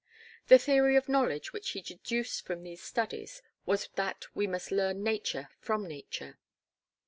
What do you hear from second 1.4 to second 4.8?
which he deduced from these studies was that we must